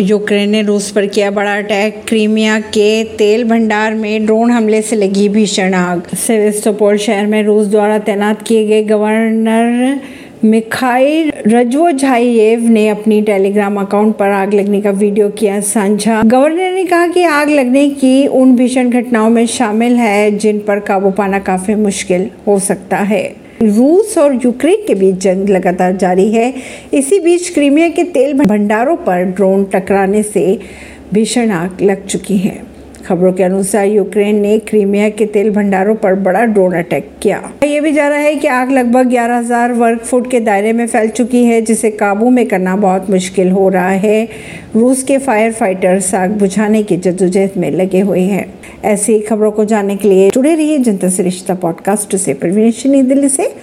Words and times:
Ukraine 0.00 0.50
ने 0.50 0.60
रूस 0.62 0.90
पर 0.90 1.06
किया 1.06 1.30
बड़ा 1.30 1.56
अटैक। 1.56 2.02
क्रीमिया 2.08 2.58
के 2.60 3.04
तेल 3.18 3.44
भंडार 3.44 3.94
में 3.94 4.24
ड्रोन 4.26 4.50
हमले 4.50 4.80
से 4.82 4.96
लगी 4.96 5.28
भीषण 5.28 5.74
आग। 5.74 6.14
सेवेस्तोपोल 6.16 6.96
शहर 6.96 7.26
में 7.26 7.42
रूस 7.42 7.66
द्वारा 7.66 7.98
तैनात 7.98 8.42
किए 8.42 8.66
गए 8.66 8.82
गवर्नर 8.82 10.00
मिखाइल 10.44 11.32
रजवोझाइएव 11.46 12.68
ने 12.68 12.88
अपनी 12.88 13.22
टेलीग्राम 13.22 13.80
अकाउंट 13.80 14.16
पर 14.16 14.30
आग 14.30 14.54
लगने 14.54 14.80
का 14.80 14.90
वीडियो 14.90 15.28
किया 15.28 15.60
साझा। 15.60 16.22
गवर्नर 16.22 16.72
ने 16.72 16.84
कहा 16.84 17.06
कि 17.06 17.24
आग 17.24 17.50
लगने 17.50 17.88
की 17.90 18.26
उन 18.26 18.54
भीषण 18.56 18.90
घटनाओं 18.90 19.30
में 19.30 19.46
शामिल 19.46 19.96
है 19.96 20.30
जिन 20.30 20.58
पर 20.58 20.80
काबू 20.80 21.10
पाना 21.10 21.38
काफ़ी 21.38 21.74
मुश्किल 21.74 22.30
हो 22.46 22.58
सकता 22.58 22.96
है। 22.96 23.45
रूस 23.62 24.18
और 24.18 24.34
यूक्रेन 24.44 24.84
के 24.86 24.94
बीच 24.94 25.14
जंग 25.14 25.48
लगातार 25.48 25.96
जारी 25.96 26.30
है। 26.32 26.52
इसी 26.94 27.18
बीच 27.18 27.48
क्रीमिया 27.48 27.88
के 27.88 28.04
तेल 28.04 28.32
भंडारों 28.38 28.96
पर 28.96 29.22
ड्रोन 29.22 29.64
टकराने 29.64 30.22
से 30.22 30.58
भीषण 31.12 31.50
आग 31.50 31.80
लग 31.82 32.06
चुकी 32.06 32.36
है। 32.36 32.75
खबरों 33.06 33.32
के 33.32 33.42
अनुसार 33.42 33.86
यूक्रेन 33.86 34.40
ने 34.40 34.58
क्रीमिया 34.58 35.08
के 35.08 35.26
तेल 35.26 35.50
भंडारों 35.50 35.94
पर 35.94 36.14
बड़ा 36.14 36.44
ड्रोन 36.44 36.74
अटैक 36.74 37.10
किया। 37.22 37.52
ये 37.64 37.80
भी 37.80 37.92
जा 37.92 38.08
रहा 38.08 38.18
है 38.18 38.36
कि 38.36 38.48
आग 38.48 38.70
लगभग 38.70 39.06
11,000 39.06 39.72
वर्ग 39.72 39.98
फुट 39.98 40.30
के 40.30 40.40
दायरे 40.40 40.72
में 40.72 40.86
फैल 40.86 41.08
चुकी 41.08 41.44
है 41.44 41.62
जिसे 41.62 41.90
काबू 41.90 42.30
में 42.30 42.46
करना 42.46 42.76
बहुत 42.76 43.10
मुश्किल 43.10 43.50
हो 43.50 43.68
रहा 43.68 43.88
है। 43.88 44.28
रूस 44.76 45.02
के 45.02 45.18
फायर 45.18 45.52
फाइटर्स 45.52 46.14
आग 46.14 46.30
बुझाने 46.30 46.82
की 46.82 46.96
जद्दोजहद 46.96 47.50
में 47.56 47.70
लगे 47.70 48.00
हुए 48.00 48.20
हैं। 48.20 48.54
ऐसी 48.84 49.20
खबरों 49.20 49.50
को 49.50 49.64
जानने 49.64 49.96
के 49.96 50.08
लिए 50.08 50.30
जुड़े 50.30 50.54
रहिए 50.54 50.78
जनता 50.78 51.08
से 51.08 51.22
रिश्ता 51.22 51.54
पॉडकास्ट 51.54 52.16
से। 52.16 52.34
परवीन 52.34 53.08
दिल्ली 53.08 53.28
से। 53.28 53.54